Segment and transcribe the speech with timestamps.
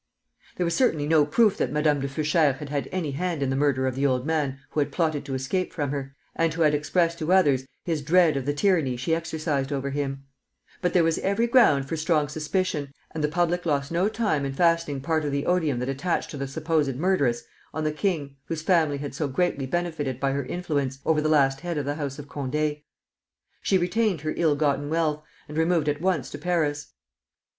[0.55, 3.55] There was certainly no proof that Madame de Feuchères had had any hand in the
[3.55, 6.73] murder of the old man who had plotted to escape from her, and who had
[6.73, 10.23] expressed to others his dread of the tyranny she exercised over him;
[10.81, 14.53] but there was every ground for strong suspicion, and the public lost no time in
[14.53, 18.63] fastening part of the odium that attached to the supposed murderess on the king, whose
[18.63, 22.17] family had so greatly benefited by her influence over the last head of the house
[22.17, 22.81] of Condé.
[23.61, 26.93] She retained her ill gotten wealth, and removed at once to Paris.